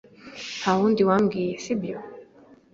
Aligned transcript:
Ntawundi 0.59 1.01
wabwiye, 1.09 1.51
sibyo? 1.63 1.97